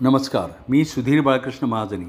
नमस्कार 0.00 0.50
मी 0.68 0.84
सुधीर 0.84 1.20
बाळकृष्ण 1.20 1.66
महाजनी. 1.66 2.04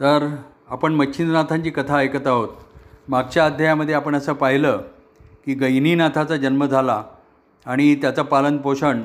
तर 0.00 0.36
आपण 0.70 0.94
मच्छिंद्रनाथांची 0.94 1.70
कथा 1.70 1.96
ऐकत 1.96 2.26
आहोत. 2.26 2.48
मागच्या 3.08 3.44
अध्यायामध्ये 3.46 3.94
आपण 3.94 4.14
असं 4.14 4.32
पाहिलं 4.32 4.80
की 5.46 5.54
गैनीनाथाचा 5.54 6.36
जन्म 6.36 6.66
झाला 6.66 7.02
आणि 7.66 7.94
त्याचं 7.94 8.22
पालनपोषण 8.22 9.02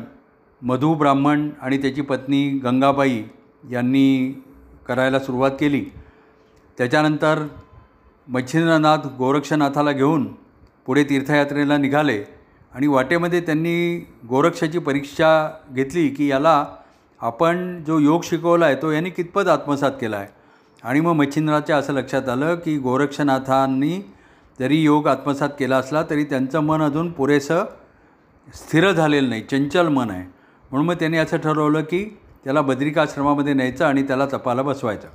मधु 0.62 0.94
ब्राह्मण 0.94 1.50
आणि 1.62 1.78
त्याची 1.78 2.02
पत्नी 2.02 2.50
गंगाबाई 2.50 3.24
यांनी 3.72 4.42
करायला 4.88 5.20
सुरुवात 5.20 5.52
केली. 5.52 5.86
त्याच्यानंतर 6.78 7.48
मच्छिंद्रनाथ 8.28 9.08
गोरक्षनाथाला 9.18 9.92
घेऊन 9.92 10.28
पुढे 10.86 11.04
तीर्थयात्रेला 11.04 11.78
निघाले 11.78 12.24
आणि 12.74 12.88
वाटेमध्ये 12.88 13.42
त्यांनी 13.42 14.08
गोरक्षाची 14.30 14.80
परीक्षा 14.80 15.50
घेतली 15.72 16.10
की 16.10 16.28
याला 16.28 16.66
आपण 17.22 17.84
जो 17.88 17.98
योग 18.00 18.22
शिकवला 18.24 18.66
आहे 18.66 18.76
तो 18.76 18.92
यांनी 18.92 19.10
कितपत 19.10 19.48
आत्मसात 19.48 19.92
केला 20.02 20.18
आहे? 20.18 20.28
आणि 20.84 21.00
मग 21.00 21.14
मच्छिंद्राच्या 21.14 21.78
असं 21.78 21.94
लक्षात 21.94 22.30
आलं 22.30 22.56
की 22.56 22.78
गोरक्षनाथांनी 22.78 24.00
जरी 24.60 24.82
योग 24.84 25.08
आत्मसात 25.08 25.50
केला 25.60 25.78
असला 25.78 26.04
तरी 26.10 26.24
त्यांचं 26.24 26.60
मन 26.60 26.82
अजून 26.82 27.12
पुरेसं 27.12 27.64
स्थिर 28.48 28.92
झालेलं 28.92 29.30
नाही 29.30 29.42
चंचल 29.42 29.88
मन 29.88 30.10
आहे. 30.10 30.24
म्हणून 30.72 30.88
मग 30.88 30.94
त्यांनी 30.94 31.18
असं 31.18 31.38
ठरवलं 31.38 31.82
की 31.82 32.04
त्याला 32.44 32.62
बद्रिकाश्रमामध्ये 32.62 33.54
न्यायचं 33.54 33.86
आणि 33.86 34.04
त्याला 34.04 34.26
तपाला 34.26 34.62
बसवायचं. 34.62 35.08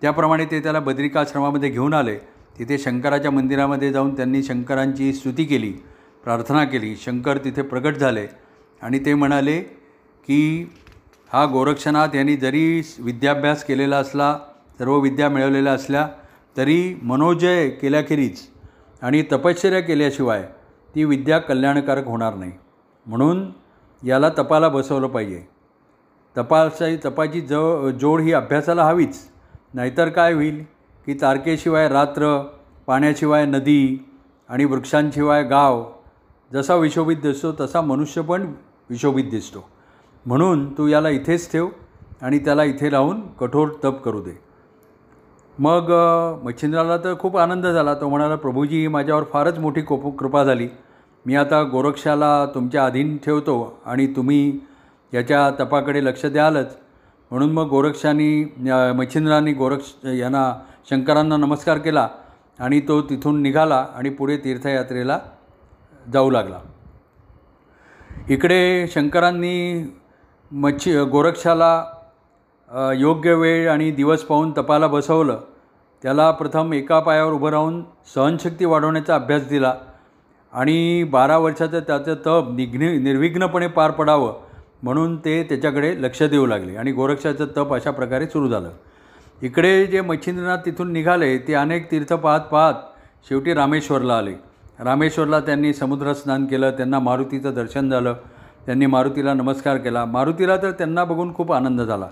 त्याप्रमाणे 0.00 0.44
ते 0.44 0.60
त्याला 0.60 0.80
बद्रिकाश्रमामध्ये 0.80 1.70
घेऊन 1.70 1.94
आले. 1.94 2.16
तिथे 2.58 2.78
शंकराच्या 2.78 3.30
मंदिरामध्ये 3.30 3.92
जाऊन 3.92 4.16
त्यांनी 4.16 4.42
शंकरांची 4.42 5.12
स्तुती 5.12 5.44
केली 5.44 5.72
प्रार्थना 6.24 6.64
केली. 6.64 6.94
शंकर 6.96 7.38
तिथे 7.38 7.62
प्रगट 7.62 7.94
झाले 7.94 8.26
आणि 8.82 8.98
ते 8.98 9.14
म्हणाले 9.14 9.58
की 10.28 10.70
हा 11.32 11.44
गोरक्षनाथ 11.46 12.14
यांनी 12.14 12.36
जरी 12.36 12.82
विद्याभ्यास 12.98 13.64
केलेला 13.64 13.96
असला 13.96 14.38
सर्व 14.78 14.98
विद्या 14.98 15.28
मिळवलेल्या 15.28 15.72
असल्या 15.72 16.08
तरी 16.56 16.94
मनोजय 17.02 17.68
केल्याखेरीज 17.70 18.40
आणि 19.02 19.22
तपश्चर्या 19.32 19.80
केल्याशिवाय 19.80 20.48
ती 20.94 21.04
विद्या 21.04 21.38
कल्याणकारक 21.38 22.06
होणार 22.06 22.34
नाही. 22.34 22.52
म्हणून 23.06 23.50
याला 24.06 24.28
तपाला 24.28 24.68
बसवलं 24.68 25.06
पाहिजे. 25.06 25.42
तपासाची 26.36 26.96
तपाची 27.04 27.40
जव 27.40 27.90
जोड 27.90 28.20
ही 28.20 28.32
अभ्यासाला 28.32 28.84
हवीच. 28.84 29.18
नाहीतर 29.74 30.08
काय 30.08 30.32
होईल 30.32 30.64
की 31.06 31.14
तारकेशिवाय 31.14 31.88
रात्र 31.88 32.46
पाण्याशिवाय 32.86 33.46
नदी 33.46 34.06
आणि 34.48 34.64
वृक्षांशिवाय 34.64 35.42
गाव 35.42 35.84
जसा 36.52 36.74
विशोभित 36.74 37.16
दिसतो 37.16 37.52
तसा 37.60 37.80
मनुष्य 37.80 38.22
पण 38.22 38.52
विशोभित 38.90 39.24
दिसतो. 39.24 39.68
म्हणून 40.28 40.66
तू 40.78 40.86
याला 40.86 41.08
इथेच 41.08 41.50
ठेव 41.52 41.68
आणि 42.22 42.38
त्याला 42.38 42.64
इथे 42.64 42.88
राहून 42.90 43.20
कठोर 43.40 43.68
तप 43.84 44.00
करू 44.04 44.20
दे. 44.22 44.32
मग 45.58 45.92
मच्छिंद्राला 46.44 46.96
तर 46.96 47.14
खूप 47.20 47.36
आनंद 47.36 47.66
झाला. 47.66 47.94
तो 47.94 48.08
म्हणाला 48.08 48.36
प्रभूजी 48.36 48.86
माझ्यावर 48.88 49.24
फारच 49.32 49.58
मोठी 49.58 49.82
कोप 49.82 50.18
कृपा 50.18 50.42
झाली. 50.44 50.68
मी 51.26 51.36
आता 51.36 51.62
गोरक्षाला 51.62 52.46
तुमच्या 52.54 52.84
अधीन 52.86 53.16
ठेवतो 53.24 53.56
आणि 53.86 54.06
तुम्ही 54.16 54.58
याच्या 55.12 55.50
तपाकडे 55.60 56.04
लक्ष 56.04 56.24
द्यालच. 56.26 56.76
म्हणून 57.30 57.52
मग 57.52 57.68
गोरक्षांनी 57.68 58.44
मच्छिंद्रांनी 58.96 59.52
गोरक्ष 59.52 59.92
यांना 60.18 60.52
शंकरांना 60.90 61.36
नमस्कार 61.36 61.78
केला 61.78 62.08
आणि 62.58 62.80
तो 62.88 63.00
तिथून 63.02 63.40
निघाला 63.42 63.84
आणि 63.94 64.10
पुढे 64.10 64.36
तीर्थयात्रेला 64.36 65.18
जाऊ 66.12 66.30
लागला. 66.30 66.58
इकडे 68.28 68.86
शंकरांनी 68.88 69.82
मच्छी 70.50 70.92
गोरक्षाला 71.04 71.84
योग्य 72.96 73.32
वेळ 73.34 73.68
आणि 73.70 73.90
दिवस 73.90 74.22
पाहून 74.24 74.50
तपाला 74.56 74.86
बसवलं. 74.86 75.40
त्याला 76.02 76.30
प्रथम 76.30 76.72
एका 76.72 76.98
पायावर 77.00 77.32
उभं 77.32 77.50
राहून 77.50 77.82
सहनशक्ती 78.14 78.64
वाढवण्याचा 78.64 79.14
अभ्यास 79.14 79.46
दिला 79.48 79.74
आणि 80.52 81.04
बारा 81.12 81.36
वर्षाचं 81.38 81.80
त्याचं 81.80 82.14
तप 82.26 82.48
निघ्न 82.56 82.88
निर्विघ्नपणे 83.02 83.66
पार 83.66 83.90
पडावं 83.90 84.40
म्हणून 84.82 85.16
ते 85.16 85.42
त्याच्याकडे 85.48 85.94
लक्ष 86.02 86.22
देऊ 86.22 86.46
लागले 86.46 86.76
आणि 86.76 86.92
गोरक्षाचं 86.92 87.46
तप 87.56 87.74
अशा 87.74 87.90
प्रकारे 87.90 88.26
सुरू 88.26 88.48
झालं. 88.48 88.70
इकडे 89.42 89.86
जे 89.86 90.00
मच्छिंद्रनाथ 90.00 90.58
तिथून 90.66 90.92
निघाले 90.92 91.36
ते 91.38 91.54
अनेक 91.54 91.90
तीर्थ 91.90 92.12
पाहत 92.12 92.40
पाहत 92.40 92.74
शेवटी 93.28 93.54
रामेश्वरला 93.54 94.16
आले. 94.18 94.34
रामेश्वरला 94.80 95.40
त्यांनी 95.40 95.72
समुद्रस्नान 95.74 96.46
केलं 96.46 96.70
त्यांना 96.70 96.98
मारुतीचं 96.98 97.54
दर्शन 97.54 97.90
झालं. 97.90 98.14
त्यांनी 98.68 98.86
मारुतीला 98.86 99.32
नमस्कार 99.34 99.76
केला. 99.76 100.04
मारुतीला 100.04 100.56
तर 100.62 100.70
त्यांना 100.70 101.04
बघून 101.04 101.32
खूप 101.34 101.52
आनंद 101.52 101.80
झाला. 101.80 102.06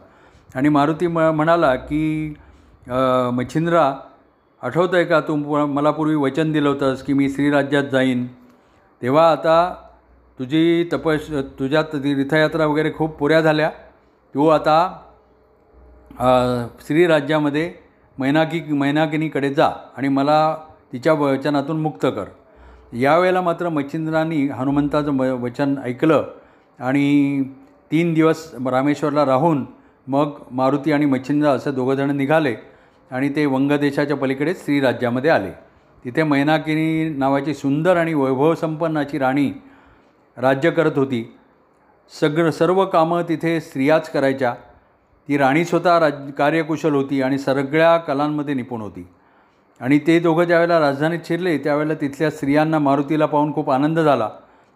आणि 0.55 0.69
मारुती 0.69 1.07
म 1.07 1.19
म्हणाला 1.19 1.75
की 1.77 2.35
मच्छिंद्रा 3.33 3.83
आठवतं 4.63 4.97
आहे 4.97 5.05
का 5.05 5.19
तू 5.21 5.35
मला 5.67 5.91
पूर्वी 5.91 6.15
वचन 6.15 6.53
दिलं 6.53 6.69
होतंस 6.69 7.03
की 7.03 7.13
मी 7.13 7.29
श्रीराज्यात 7.31 7.91
जाईन. 7.93 8.27
तेव्हा 9.03 9.31
आता 9.33 9.75
तुझी 10.39 10.89
तपस 10.93 11.29
तुझ्या 11.59 11.83
तीर्थयात्रा 11.83 12.67
वगैरे 12.67 12.93
खूप 12.97 13.19
पुऱ्या 13.19 13.41
झाल्या. 13.41 13.71
तू 14.35 14.47
आता 14.49 14.79
श्रीराज्यामध्ये 16.87 17.73
मैनाकी 18.19 18.61
मैनाकिनीकडे 18.73 19.53
जा 19.55 19.71
आणि 19.97 20.09
मला 20.09 20.57
तिच्या 20.93 21.13
वचनातून 21.13 21.83
मुक्त 21.83 22.07
कर. 22.07 22.25
यावेळेला 22.95 23.41
मात्र 23.41 23.69
मच्छिंद्रांनी 23.69 24.47
हनुमंताचं 24.49 25.11
म 25.11 25.21
वचन 25.43 25.75
ऐकलं. 25.85 26.25
आणि 26.79 27.43
तीन 27.91 28.15
दिवस 28.15 28.55
रामेश्वरला 28.67 29.27
राहून 29.27 29.67
मग 30.07 30.31
मारुती 30.51 30.93
आणि 30.93 31.07
मच्छिंद्र 31.07 31.49
असं 31.49 31.75
दोघंजणं 31.75 32.17
निघाले 32.17 32.55
आणि 33.11 33.29
ते 33.29 33.47
वंगदेशाच्या 33.47 34.17
पलीकडे 34.17 34.55
श्रीराज्यामध्ये 34.55 35.31
आले. 35.31 35.51
तिथे 36.05 36.23
मैनाकिनी 36.23 37.09
नावाची 37.09 37.55
सुंदर 37.55 37.97
आणि 37.97 38.15
वैभवसंपन्न 38.15 38.99
अशी 38.99 39.19
राणी 39.19 39.51
राज्य 40.37 40.71
करत 40.71 40.93
होती. 40.97 41.37
सगळं 42.21 42.51
सर्व 42.51 42.85
कामं 42.85 43.23
तिथे 43.29 43.61
स्त्रियाच 43.61 44.11
करायच्या. 44.11 44.55
ती 45.29 45.39
राणी 45.39 45.65
स्वतः 45.65 45.99
राज 45.99 46.33
कार्यकुशल 46.39 46.95
होती 46.95 47.23
आणि 47.23 47.39
सगळ्या 47.39 47.97
कलांमध्ये 47.97 48.55
निपुण 48.55 48.81
होती. 48.81 49.07
आणि 49.81 49.99
ते 49.99 50.19
दोघं 50.19 50.45
ज्यावेळेला 50.45 50.81
राजधानीत 50.81 51.21
शिरले 51.25 51.59
त्यावेळेला 51.59 51.95
तिथल्या 51.95 52.31
स्त्रियांना 52.31 52.79
मारुतीला 52.79 53.27
पाहून 53.27 53.55
खूप 53.55 53.71
आनंद 53.71 54.01
झाला. 54.01 54.31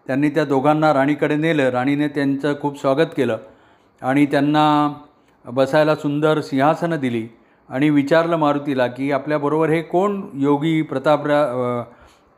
त्यांनी 0.07 0.29
त्या 0.29 0.45
दोघांना 0.45 0.93
राणीकडे 0.93 1.35
नेलं. 1.35 1.69
राणीने 1.69 2.07
त्यांचं 2.07 2.53
खूप 2.61 2.79
स्वागत 2.79 3.13
केलं 3.17 3.37
आणि 4.01 4.25
त्यांना 4.25 4.93
बसायला 5.45 5.95
सुंदर 5.95 6.41
सिंहासनं 6.41 6.99
दिली 6.99 7.27
आणि 7.69 7.89
विचारलं 7.89 8.37
मारुतीला 8.37 8.87
की 8.87 9.11
आपल्याबरोबर 9.11 9.69
हे 9.69 9.81
कोण 9.81 10.21
योगी 10.33 10.81
प्रतापरा 10.81 11.43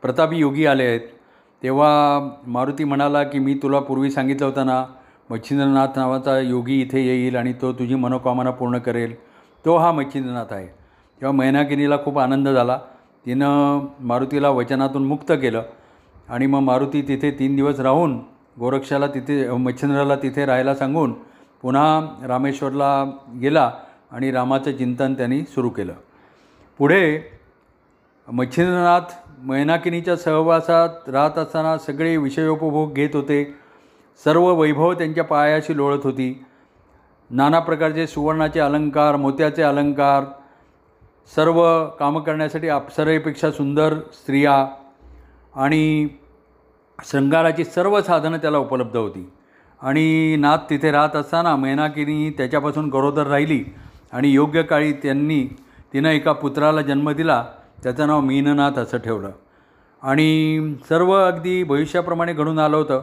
प्रतापी 0.02 0.36
योगी 0.36 0.66
आले 0.66 0.84
आहेत? 0.84 1.00
तेव्हा 1.62 1.88
मारुती 2.46 2.84
म्हणाला 2.84 3.22
की 3.22 3.38
मी 3.38 3.54
तुला 3.54 3.78
पूर्वी 3.78 4.10
सांगितलं 4.10 4.46
होतं 4.46 4.66
ना 4.66 4.84
मच्छिंद्रनाथ 5.30 5.96
नावाचा 5.96 6.38
योगी 6.38 6.80
इथे 6.80 7.00
येईल 7.00 7.36
आणि 7.36 7.52
तो 7.52 7.72
तुझी 7.72 7.94
मनोकामना 7.94 8.50
पूर्ण 8.50 8.78
करेल. 8.78 9.14
तो 9.64 9.76
हा 9.76 9.92
मच्छिंद्रनाथ 9.92 10.52
आहे. 10.52 10.66
तेव्हा 10.66 11.32
मैनागिनीला 11.32 11.96
खूप 12.04 12.18
आनंद 12.18 12.48
झाला. 12.48 12.78
तिनं 13.26 13.86
मारुतीला 14.00 14.50
वचनातून 14.50 15.04
मुक्त 15.04 15.32
केलं. 15.32 15.62
आणि 16.28 16.46
मग 16.46 16.60
मारुती 16.60 17.02
तिथे 17.02 17.30
तीन 17.30 17.56
दिवस 17.56 17.80
राहून 17.80 18.20
गोरक्षाला 18.58 19.06
तिथे 19.06 19.50
मच्छिंद्राला 19.50 20.16
तिथे 20.16 20.46
राहायला 20.46 20.74
सांगून 20.74 21.12
पुन्हा 21.62 22.00
रामेश्वरला 22.26 23.04
गेला 23.42 23.72
आणि 24.12 24.30
रामाचं 24.30 24.72
चिंतन 24.72 25.14
त्यांनी 25.14 25.40
सुरू 25.42 25.68
केलं. 25.68 25.92
पुढे 26.78 27.20
मच्छिंद्रनाथ 28.32 29.12
मैनाकिनीच्या 29.38 30.16
सहवासात 30.16 31.08
राहत 31.08 31.38
असताना 31.38 31.78
सगळे 31.78 32.16
विषयोपभोग 32.16 32.92
घेत 32.92 33.10
होते. 33.14 33.54
सर्व 34.24 34.54
वैभव 34.54 34.92
त्यांच्या 34.92 35.24
पायाशी 35.24 35.76
लोळत 35.76 36.00
होती. 36.04 36.44
नाना 37.30 37.58
प्रकारचे 37.58 38.06
सुवर्णाचे 38.06 38.60
अलंकार 38.60 39.16
मोत्याचे 39.16 39.62
अलंकार 39.62 40.24
सर्व 41.36 41.86
कामं 41.86 42.20
करण्यासाठी 42.20 42.68
अप्सरेपेक्षा 42.68 43.50
सुंदर 43.50 43.94
स्त्रिया 43.94 44.66
आणि 45.56 46.08
शृंगाराची 47.04 47.64
सर्व 47.64 48.00
साधनं 48.00 48.38
त्याला 48.38 48.58
उपलब्ध 48.58 48.96
होती. 48.96 49.30
आणि 49.82 50.36
नाथ 50.38 50.58
तिथे 50.70 50.90
राहत 50.90 51.16
असताना 51.16 51.54
मैनाकिनी 51.56 52.30
त्याच्यापासून 52.30 52.88
गरोदर 52.90 53.26
राहिली 53.26 53.64
आणि 54.12 54.30
योग्य 54.32 54.62
काळी 54.62 54.92
त्यांनी 54.92 55.44
तिनं 55.92 56.08
एका 56.08 56.32
पुत्राला 56.32 56.82
जन्म 56.82 57.10
दिला 57.10 57.44
त्याचं 57.82 58.06
नाव 58.06 58.20
मीननाथ 58.20 58.78
असं 58.78 58.98
ठेवलं. 58.98 59.30
आणि 60.02 60.74
सर्व 60.88 61.12
अगदी 61.12 61.62
भविष्याप्रमाणे 61.64 62.32
घडून 62.32 62.58
आलं 62.58 62.76
होतं. 62.76 63.02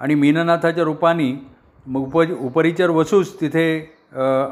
आणि 0.00 0.14
मीननाथाच्या 0.14 0.84
रूपाने 0.84 1.32
उप 1.96 2.16
उपरिचर 2.18 2.90
वसूस 2.90 3.40
तिथे 3.40 3.66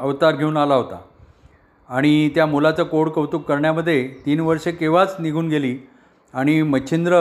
अवतार 0.01 0.35
घेऊन 0.35 0.57
आला 0.57 0.75
होता. 0.75 0.97
आणि 1.89 2.29
त्या 2.35 2.45
मुलाचं 2.45 2.83
कोड 2.83 3.09
कौतुक 3.09 3.45
करण्यामध्ये 3.45 4.07
तीन 4.25 4.39
वर्षे 4.39 4.71
केव्हाच 4.71 5.15
निघून 5.19 5.47
गेली 5.49 5.77
आणि 6.33 6.61
मच्छिंद्र 6.61 7.17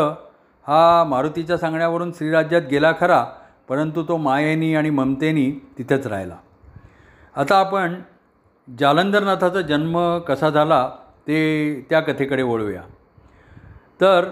हा 0.67 1.05
मारुतीच्या 1.05 1.59
सांगण्यावरून 1.59 2.13
श्रीराज्यात 2.13 2.63
गेला 2.71 2.93
खरा 3.01 3.25
परंतु 3.69 4.03
तो 4.09 4.17
मायेनी 4.17 4.75
आणि 4.75 4.91
ममतेनी 4.91 5.51
तिथेच 5.79 6.07
राहिला. 6.07 6.37
आता 7.37 7.59
आपण 7.59 7.95
जालंधरनाथाचा 8.69 9.61
जन्म 9.61 9.99
कसा 10.19 10.51
झाला 10.51 10.89
ते 11.27 11.87
त्या 11.91 12.01
कथेकडे 12.01 12.43
वळूया. 12.43 12.83
तर 14.01 14.31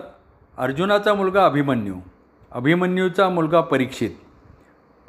अर्जुनाचा 0.58 1.14
मुलगा 1.14 1.44
अभिमन्यू 1.44 1.94
अभिमन्यूचा 2.52 3.28
मुलगा 3.28 3.60
परीक्षित 3.60 4.10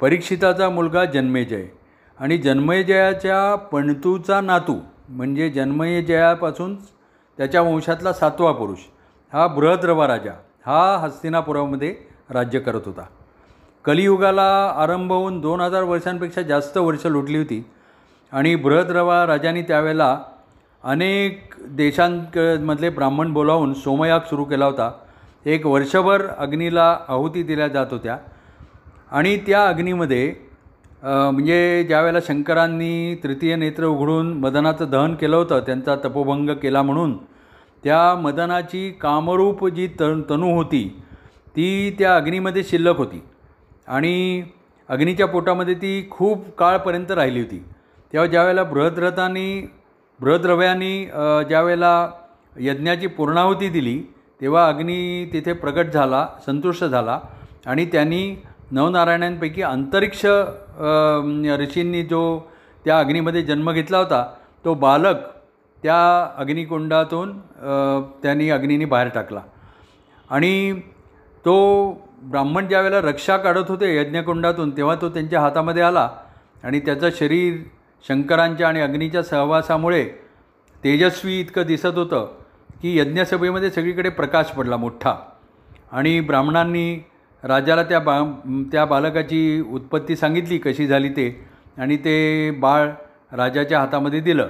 परीक्षिताचा 0.00 0.68
मुलगा 0.70 1.04
जन्मेजय 1.04 1.64
आणि 2.18 2.38
जन्मेजयाच्या 2.38 3.54
पणतूचा 3.72 4.40
नातू 4.40 4.78
म्हणजे 5.08 5.50
जन्मेजयापासून 5.50 6.74
त्याच्या 7.38 7.62
वंशातला 7.62 8.12
सातवा 8.12 8.52
पुरुष 8.52 8.78
हा 9.32 9.46
बृहद्रवा 9.48 10.06
राजा 10.06 10.32
हा 10.66 10.80
हस्तिनापुरामध्ये 11.02 11.94
राज्य 12.30 12.58
करत 12.60 12.86
होता. 12.86 13.04
कलियुगाला 13.84 14.48
आरंभ 14.82 15.12
होऊन 15.12 15.40
दोन 15.40 15.60
हजार 15.60 15.82
वर्षांपेक्षा 15.82 16.42
जास्त 16.42 16.76
वर्ष 16.78 17.06
लुटली 17.06 17.38
होती 17.38 17.62
आणि 18.32 18.54
बृहद्रवा 18.56 19.24
राजाने 19.26 19.62
त्यावेळेला 19.62 20.16
अनेक 20.84 21.54
देशांमधले 21.76 22.90
ब्राह्मण 22.90 23.32
बोलावून 23.32 23.72
सोमयाग 23.74 24.20
सुरू 24.30 24.44
केला 24.44 24.66
होता. 24.66 24.90
एक 25.46 25.66
वर्षभर 25.66 26.26
अग्नीला 26.38 26.84
आहुती 27.08 27.42
दिल्या 27.42 27.68
जात 27.68 27.86
होत्या 27.90 28.16
आणि 29.10 29.36
त्या 29.46 29.66
अग्नीमध्ये 29.68 30.34
म्हणजे 31.02 31.84
ज्यावेळेला 31.88 32.18
शंकरांनी 32.26 33.14
तृतीय 33.22 33.56
नेत्र 33.56 33.84
उघडून 33.84 34.32
मदनाचं 34.40 34.90
दहन 34.90 35.14
केलं 35.14 35.36
होतं 35.36 35.60
त्यांचा 35.66 35.96
तपोभंग 36.04 36.50
केला 36.62 36.82
म्हणून 36.82 37.16
त्या 37.84 38.14
मदनाची 38.22 38.90
कामरूप 39.00 39.66
जी 39.68 39.86
तन 40.00 40.20
तनू 40.30 40.54
होती 40.54 40.82
ती 41.56 41.94
त्या 41.98 42.14
अग्नीमध्ये 42.16 42.62
शिल्लक 42.64 42.96
होती. 42.96 43.22
आणि 43.86 44.42
अग्नीच्या 44.88 45.26
पोटामध्ये 45.26 45.74
ती 45.74 46.08
खूप 46.10 46.44
काळपर्यंत 46.58 47.10
राहिली 47.10 47.40
होती. 47.40 47.58
तेव्हा 48.12 48.26
ज्यावेळेला 48.26 48.62
बृहद्रथांनी 48.64 49.68
बृहद्रव्यांनी 50.20 51.04
ज्यावेळेला 51.48 52.10
यज्ञाची 52.60 53.06
पूर्णाहुती 53.06 53.68
दिली 53.68 53.98
तेव्हा 54.40 54.66
अग्नी 54.68 55.30
तिथे 55.32 55.52
प्रकट 55.52 55.92
झाला 55.92 56.26
संतुष्ट 56.46 56.84
झाला. 56.84 57.18
आणि 57.66 57.84
त्यांनी 57.86 58.42
नवनारायणांपैकी 58.70 59.62
अंतरिक्ष 59.62 60.24
ऋषींनी 61.60 62.02
जो 62.02 62.22
त्या 62.84 62.98
अग्नीमध्ये 62.98 63.42
जन्म 63.42 63.70
घेतला 63.72 63.98
होता 63.98 64.24
तो 64.64 64.74
बालक 64.74 65.16
त्या 65.82 66.00
अग्निकुंडातून 66.38 67.38
त्यांनी 68.22 68.48
अग्नीने 68.50 68.84
बाहेर 68.84 69.08
टाकला. 69.14 69.40
आणि 70.30 70.80
तो 71.44 71.54
ब्राह्मण 72.30 72.66
ज्यावेळेला 72.68 73.00
रक्षा 73.00 73.36
काढत 73.36 73.68
होते 73.68 73.96
यज्ञकुंडातून 73.96 74.70
तेव्हा 74.76 74.94
तो 75.00 75.08
त्यांच्या 75.08 75.40
हातामध्ये 75.40 75.82
आला 75.82 76.08
आणि 76.64 76.80
त्याचं 76.80 77.08
शरीर 77.18 77.56
शंकरांच्या 78.04 78.68
आणि 78.68 78.80
अग्नीच्या 78.80 79.22
सहवासामुळे 79.22 80.04
तेजस्वी 80.84 81.38
इतकं 81.40 81.66
दिसत 81.66 81.98
होतं 81.98 82.32
की 82.82 82.96
यज्ञसभेमध्ये 82.98 83.70
सगळीकडे 83.70 84.08
प्रकाश 84.08 84.46
पडला 84.46 84.76
मोठा. 84.76 85.14
आणि 85.92 86.20
ब्राह्मणांनी 86.20 86.94
राजाला 87.42 87.82
त्या 87.82 87.98
बा 88.00 88.18
त्या 88.72 88.84
बालकाची 88.84 89.60
उत्पत्ती 89.72 90.16
सांगितली 90.16 90.58
कशी 90.58 90.86
झाली 90.86 91.08
ते 91.08 91.28
आणि 91.78 91.96
ते 91.96 92.50
बाळ 92.50 92.88
राजाच्या 93.32 93.80
हातामध्ये 93.80 94.20
दिलं. 94.20 94.48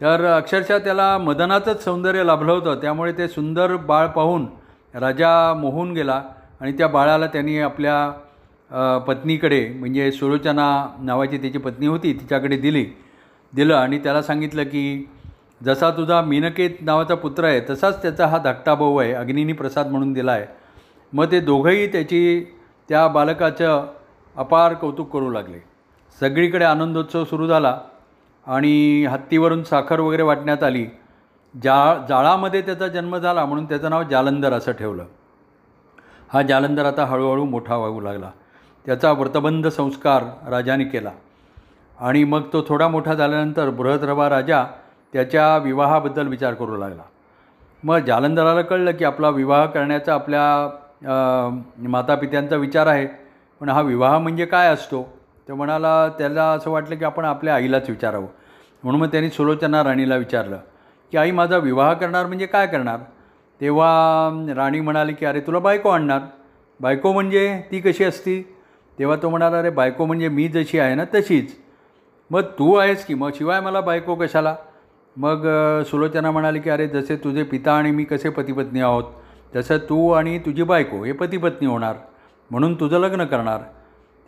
तर 0.00 0.24
अक्षरशः 0.26 0.78
त्याला 0.78 1.16
मदनाचंच 1.18 1.84
सौंदर्य 1.84 2.24
लाभलं 2.24 2.52
होतं. 2.52 2.80
त्यामुळे 2.80 3.12
ते 3.18 3.28
सुंदर 3.28 3.76
बाळ 3.76 4.06
पाहून 4.06 4.46
राजा 4.94 5.52
मोहून 5.54 5.92
गेला 5.92 6.22
आणि 6.60 6.72
त्या 6.78 6.88
बाळाला 6.88 7.26
त्यांनी 7.26 7.58
आपल्या 7.60 8.98
पत्नीकडे 9.06 9.66
म्हणजे 9.70 10.10
सुलोचना 10.12 10.66
नावाची 11.02 11.38
त्याची 11.38 11.58
पत्नी 11.58 11.86
होती 11.86 12.12
तिच्याकडे 12.12 12.56
दिली. 12.56 12.84
दिलं 13.52 13.74
आणि 13.74 13.98
त्याला 13.98 14.22
सांगितलं 14.22 14.64
की 14.64 15.08
जसा 15.64 15.90
तुझा 15.90 16.20
मीनकेत 16.22 16.70
नावाचा 16.80 17.14
पुत्र 17.14 17.44
आहे 17.44 17.60
तसाच 17.70 18.00
त्याचा 18.02 18.26
हा 18.26 18.38
धाकटा 18.38 18.74
भाऊ 18.74 18.96
आहे 18.96 19.12
अग्निनी 19.12 19.52
प्रसाद 19.52 19.90
म्हणून 19.90 20.12
दिला 20.12 20.32
आहे 20.32 20.46
मग 21.12 21.30
ते 21.30 21.40
दोघंही 21.40 21.86
त्याची 21.86 22.44
त्या 22.88 23.06
बालकाचं 23.08 23.86
अपार 24.36 24.74
कौतुक 24.74 25.12
करू 25.12 25.30
लागले. 25.30 25.58
सगळीकडे 26.18 26.64
आनंदोत्सव 26.64 27.24
सुरू 27.24 27.46
झाला. 27.46 27.78
आणि 28.46 29.04
हत्तीवरून 29.06 29.62
साखर 29.62 30.00
वगैरे 30.00 30.22
वाटण्यात 30.22 30.62
आली 30.62 30.86
जा 31.54 32.06
जाळामध्ये 32.08 32.60
त्याचा 32.62 32.88
जन्म 32.88 33.16
झाला 33.18 33.44
म्हणून 33.44 33.64
त्याचं 33.64 33.90
नाव 33.90 34.02
जालंधर 34.02 34.52
असं 34.52 34.72
ठेवलं. 34.72 35.04
हा 36.28 36.42
जालंधर 36.42 36.84
आता 36.84 37.04
हळूहळू 37.04 37.44
मोठा 37.44 37.76
व्हावू 37.76 38.00
लागला. 38.00 38.30
त्याचा 38.86 39.12
व्रतबंध 39.12 39.66
संस्कार 39.66 40.24
राजाने 40.50 40.84
केला. 40.84 41.10
आणि 41.98 42.24
मग 42.24 42.42
तो 42.52 42.64
थोडा 42.68 42.88
मोठा 42.88 43.14
झाल्यानंतर 43.14 43.70
बृहद्रवा 43.70 44.28
राजा 44.28 44.64
त्याच्या 45.12 45.56
विवाहाबद्दल 45.56 46.26
विचार 46.26 46.54
करू 46.54 46.76
लागला. 46.76 47.02
मग 47.84 47.98
जालंधराला 47.98 48.62
कळलं 48.62 48.92
की 48.92 49.04
आपला 49.04 49.28
विवाह 49.28 49.66
करण्याचा 49.66 50.14
आपल्या 50.14 51.60
मातापित्यांचा 51.88 52.56
विचार 52.56 52.86
आहे. 52.86 53.06
पण 53.60 53.68
हा 53.68 53.80
विवाह 53.80 54.18
म्हणजे 54.18 54.46
काय 54.46 54.68
असतो? 54.68 55.02
तर 55.48 55.54
म्हणाला 55.54 56.08
त्याला 56.08 56.44
असं 56.52 56.70
वाटलं 56.70 56.96
की 56.96 57.04
आपण 57.04 57.24
आपल्या 57.24 57.54
आईलाच 57.54 57.90
विचारावं. 57.90 58.26
म्हणून 58.82 59.00
मग 59.00 59.06
त्यांनी 59.06 59.30
सुलोचना 59.30 59.82
राणीला 59.84 60.16
विचारलं 60.16 60.58
की 61.12 61.16
आई 61.16 61.30
माझा 61.30 61.56
विवाह 61.56 61.92
करणार 61.92 62.26
म्हणजे 62.26 62.46
काय 62.46 62.66
करणार? 62.66 62.98
तेव्हा 63.60 64.54
राणी 64.56 64.80
म्हणाली 64.80 65.12
की 65.12 65.26
अरे 65.26 65.40
तुला 65.40 65.58
बायको 65.58 65.88
आणणार. 65.88 66.20
बायको 66.80 67.12
म्हणजे? 67.12 67.62
ती 67.70 67.80
कशी 67.80 68.04
असती? 68.04 68.42
तेव्हा 68.98 69.16
तो 69.16 69.30
म्हणाला 69.30 69.58
अरे 69.58 69.70
बायको 69.70 70.06
म्हणजे 70.06 70.28
मी 70.28 70.48
जशी 70.48 70.78
आहे 70.78 70.94
ना 70.94 71.04
तशीच. 71.14 71.54
मग 72.30 72.40
तू 72.58 72.74
आहेस 72.74 73.06
की? 73.06 73.14
मग 73.14 73.30
शिवाय 73.34 73.60
मला 73.60 73.80
बायको 73.80 74.14
कशाला? 74.14 74.54
मग 75.16 75.46
सुलोचना 75.86 76.30
म्हणाली 76.30 76.60
की 76.60 76.70
अरे 76.70 76.86
जसे 76.88 77.16
तुझे 77.16 77.42
पिता 77.42 77.72
आणि 77.72 77.90
मी 77.90 78.04
कसे 78.04 78.28
पतीपत्नी 78.28 78.80
आहोत 78.80 79.04
तसं 79.56 79.76
तू 79.76 80.10
आणि 80.10 80.38
तुझी 80.38 80.62
बायको 80.62 81.04
हे 81.04 81.12
पतीपत्नी 81.12 81.66
होणार 81.66 81.94
म्हणून 82.50 82.74
तुझं 82.74 82.98
लग्न 82.98 83.24
करणार. 83.24 83.60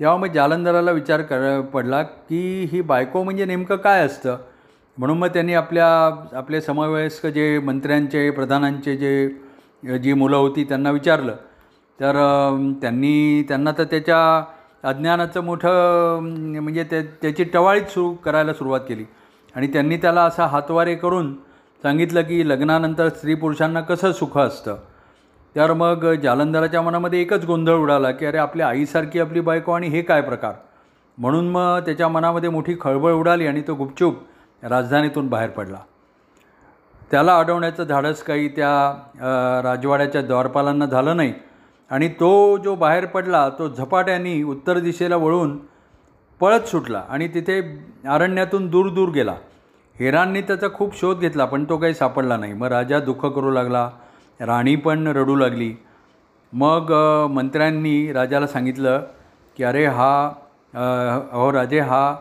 तेव्हा 0.00 0.16
मग 0.16 0.32
जालंधराला 0.32 0.90
विचार 0.90 1.22
कर 1.22 1.60
पडला 1.60 2.02
की 2.02 2.68
ही 2.72 2.80
बायको 2.80 3.22
म्हणजे 3.22 3.44
नेमकं 3.44 3.76
काय 3.76 4.04
असतं? 4.06 4.36
म्हणून 4.98 5.18
मग 5.18 5.28
त्यांनी 5.28 5.54
आपल्या 5.54 5.86
आपले 6.38 6.60
समवयस्क 6.60 7.26
जे 7.26 7.58
मंत्र्यांचे 7.58 8.30
प्रधानांचे 8.30 8.96
जे 8.96 9.98
जी 9.98 10.12
मुलं 10.12 10.36
होती 10.36 10.64
त्यांना 10.64 10.90
विचारलं. 10.90 11.34
तर 12.00 12.12
त्यांनी 12.80 13.42
त्यांना 13.48 13.70
तर 13.78 13.84
त्याच्या 13.84 14.18
अज्ञानाचं 14.88 15.44
मोठं 15.44 16.18
म्हणजे 16.62 16.84
ते 16.84 17.02
त्याची 17.22 17.44
टवाळीच 17.44 17.92
सुरू 17.94 18.12
करायला 18.14 18.52
सुरुवात 18.54 18.80
केली. 18.88 19.04
आणि 19.54 19.66
त्यांनी 19.66 19.96
त्याला 19.96 20.22
असा 20.24 20.46
हातवारे 20.46 20.94
करून 20.94 21.34
सांगितलं 21.82 22.22
की 22.22 22.48
लग्नानंतर 22.48 23.08
स्त्री 23.08 23.34
पुरुषांना 23.34 23.80
कसं 23.80 24.12
सुख 24.12 24.38
असतं? 24.38 24.76
तर 25.56 25.72
मग 25.72 26.04
जालंधराच्या 26.22 26.80
मनामध्ये 26.82 27.20
एकच 27.20 27.44
गोंधळ 27.46 27.74
उडाला 27.74 28.10
की 28.10 28.26
अरे 28.26 28.38
आपल्या 28.38 28.68
आईसारखी 28.68 29.20
आपली 29.20 29.40
बायको 29.40 29.72
आणि 29.72 29.88
हे 29.88 30.02
काय 30.02 30.20
प्रकार? 30.22 30.52
म्हणून 31.18 31.48
मग 31.50 31.78
त्याच्या 31.86 32.08
मनामध्ये 32.08 32.50
मोठी 32.50 32.74
खळबळ 32.80 33.12
उडाली 33.12 33.46
आणि 33.46 33.62
तो 33.68 33.74
गुपचूप 33.74 34.16
राजधानीतून 34.62 35.28
बाहेर 35.28 35.50
पडला. 35.50 35.78
त्याला 37.10 37.38
अडवण्याचं 37.38 37.86
धाडस 37.86 38.22
काही 38.22 38.48
त्या 38.48 39.60
राजवाड्याच्या 39.64 40.22
द्वारपालांना 40.22 40.86
झालं 40.86 41.16
नाही 41.16 41.32
आणि 41.90 42.08
तो 42.20 42.56
जो 42.64 42.74
बाहेर 42.74 43.06
पडला 43.06 43.48
तो 43.48 43.68
झपाट्याने 43.68 44.42
उत्तर 44.42 44.78
दिशेला 44.78 45.16
वळून 45.16 45.58
पळत 46.40 46.68
सुटला 46.68 47.02
आणि 47.08 47.28
तिथे 47.28 47.60
अरण्यातून 48.08 48.68
दूर 48.68 48.88
दूर 48.88 49.08
गेला. 49.08 49.34
हेरांनी 49.96 50.40
त्याचा 50.40 50.66
खूप 50.74 50.98
शोध 51.00 51.18
घेतला 51.18 51.44
पण 51.44 51.64
तो 51.64 51.76
काही 51.76 51.94
सापडला 51.94 52.36
नाही. 52.36 52.52
मग 52.52 52.66
राजा 52.66 52.98
दुःख 53.00 53.26
करू 53.26 53.50
लागला. 53.50 53.90
राणी 54.40 54.74
पण 54.76 55.06
रडू 55.06 55.34
लागली. 55.36 55.74
मग 56.52 56.92
मंत्र्यांनी 57.30 58.12
राजाला 58.12 58.46
सांगितलं 58.46 59.04
की 59.56 59.64
अरे 59.64 59.84
हा 59.86 60.26
अहो 61.32 61.52
राजे 61.52 61.80
हा 61.80 62.16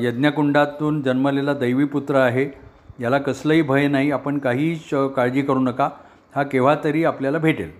यज्ञकुंडातून 0.00 1.00
जन्मलेला 1.02 1.54
दैवीपुत्र 1.54 2.16
आहे. 2.16 2.48
याला 3.00 3.18
कसलंही 3.18 3.62
भय 3.62 3.86
नाही. 3.88 4.10
आपण 4.10 4.38
काहीच 4.38 4.88
काळजी 5.16 5.42
करू 5.42 5.60
नका. 5.60 5.88
हा 6.34 6.42
केव्हा 6.42 6.74
तरी 6.84 7.04
आपल्याला 7.04 7.38
भेटेल. 7.38 7.70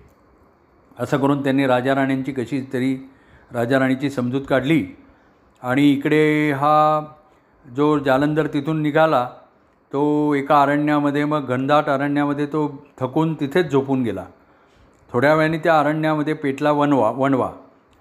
असं 0.99 1.17
करून 1.17 1.43
त्यांनी 1.43 1.67
राजा 1.67 1.93
कशी 2.37 2.61
तरी 2.73 2.95
राजा 3.51 3.79
राणीची 3.79 4.09
समजूत 4.09 4.41
काढली. 4.49 4.83
आणि 5.61 5.91
इकडे 5.91 6.51
हा 6.51 7.01
जो 7.65 7.97
जालंधर 7.99 8.47
तिथून 8.47 8.81
निघाला 8.81 9.27
तो 9.93 10.33
एका 10.33 10.61
अरण्यामध्ये 10.61 11.25
मग 11.25 11.45
घनदाट 11.47 11.85
अरण्यामध्ये 11.85 12.45
तो 12.45 12.67
थकून 12.99 13.33
तिथेच 13.33 13.71
झोपून 13.71 14.03
गेला. 14.03 14.25
थोड्या 15.13 15.33
वेळाने 15.35 15.57
त्या 15.57 15.79
अरण्यामध्ये 15.79 16.33
पेटला 16.33 16.71
वनवा 16.71 17.11
वणवा. 17.11 17.51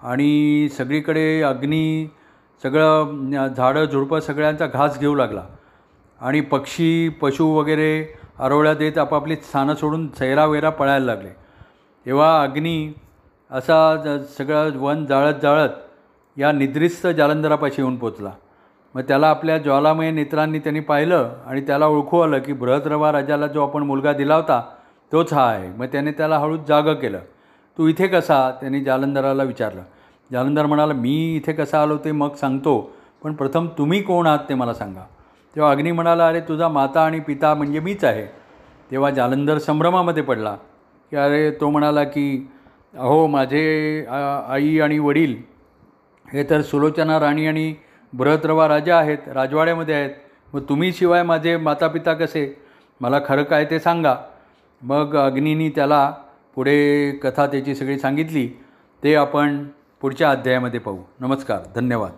आणि 0.02 0.69
सगळीकडे 0.69 1.40
अग्नी 1.43 2.11
सगळं 2.62 3.55
झाडं 3.57 3.85
झुडपं 3.85 4.21
सगळ्यांचा 4.21 4.66
घास 4.66 4.99
घेऊ 4.99 5.14
लागला. 5.14 5.43
आणि 6.21 6.40
पक्षी 6.40 7.09
पशु 7.09 7.47
वगैरे 7.47 8.14
आरोळ्या 8.38 8.75
देत 8.75 8.99
आपापली 8.99 9.37
स्थानं 9.37 9.75
सोडून 9.75 10.09
सैरावेरा 10.19 10.71
पळायला 10.71 11.07
लागले. 11.07 11.28
तेव्हा 12.07 12.43
अग्नी 12.43 12.93
असा 13.50 14.19
सगळं 14.38 14.76
वन 14.78 15.05
जाळत 15.07 15.35
जाळत 15.43 15.71
या 16.37 16.52
निद्रिस्त 16.52 17.07
जालंधरापाशी 17.07 17.83
येऊन 17.83 17.97
पोचला. 17.97 18.31
मग 18.96 19.02
त्याला 19.02 19.28
आपल्या 19.30 19.56
ज्वालामय 19.58 20.10
नेत्रांनी 20.10 20.58
त्यांनी 20.58 20.80
पाहिलं 20.80 21.32
आणि 21.46 21.60
त्याला 21.60 21.86
ओळखू 21.86 22.20
आलं 22.20 22.38
की 22.38 22.52
बृहद्रवा 22.52 23.10
राजाला 23.12 23.46
जो 23.46 23.62
आपण 23.62 23.82
मुलगा 23.82 24.12
दिला 24.12 24.36
होता 24.36 24.60
तोच 25.12 25.32
हा 25.34 25.44
आहे. 25.46 25.68
मग 25.78 25.86
त्याने 25.86 26.12
त्याला 26.12 26.38
हळूच 26.38 26.60
जागं 26.68 26.94
केलं. 26.94 27.18
तू 27.78 27.88
इथे 27.88 28.06
कसा? 28.06 28.38
त्यांनी 28.60 28.80
जालंधराला 28.84 29.42
विचारलं. 29.42 29.82
जालंधर 30.30 30.66
म्हणाला 30.66 30.94
मी 30.94 31.14
इथे 31.36 31.52
कसा 31.52 31.82
आलो 31.82 31.96
ते 32.04 32.12
मग 32.12 32.34
सांगतो 32.34 32.78
पण 33.22 33.34
प्रथम 33.34 33.66
तुम्ही 33.78 34.02
कोण 34.02 34.26
आहात 34.26 34.48
ते 34.48 34.54
मला 34.54 34.74
सांगा. 34.74 35.04
तेव्हा 35.56 35.70
अग्नी 35.72 35.92
म्हणाला 35.92 36.28
अरे 36.28 36.40
तुझा 36.40 36.68
माता 36.68 37.04
आणि 37.04 37.20
पिता 37.20 37.54
म्हणजे 37.54 37.80
मीच 37.80 38.04
आहे. 38.04 38.26
तेव्हा 38.90 39.10
जालंधर 39.10 39.58
संभ्रमामध्ये 39.58 40.22
पडला. 40.22 40.56
की 41.12 41.16
अरे 41.16 41.50
तो 41.50 41.70
म्हणाला 41.70 42.04
की 42.04 42.48
अहो 42.98 43.26
माझे 43.26 44.06
आई 44.08 44.78
आणि 44.80 44.98
वडील 44.98 45.36
हे 46.32 46.50
तर 46.50 46.62
सुलोचना 46.62 47.20
राणी 47.20 47.46
आणि 47.46 47.74
बृहद्रवा 48.12 48.68
राजा 48.68 48.98
आहेत 48.98 49.18
राजवाड्यामध्ये 49.26 49.94
आहेत. 49.94 50.10
मग 50.52 50.62
तुम्ही 50.68 50.92
शिवाय 50.92 51.22
माझे 51.22 51.56
मातापिता 51.56 52.14
कसे? 52.14 52.62
मला 53.00 53.20
खरं 53.26 53.42
काय 53.42 53.64
ते 53.64 53.78
सांगा. 53.80 54.16
मग 54.82 55.16
अग्नीनी 55.16 55.68
त्याला 55.68 56.14
पुढे 56.54 57.10
कथा 57.10 57.46
त्याची 57.46 57.75
सगळी 57.75 57.98
सांगितली. 57.98 58.50
ते 59.04 59.14
आपण 59.14 59.64
पुढच्या 60.00 60.30
अध्यायामध्ये 60.30 60.80
पाहू. 60.80 60.98
नमस्कार. 61.20 61.58
धन्यवाद. 61.75 62.10